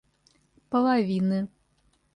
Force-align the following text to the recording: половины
половины 0.71 1.47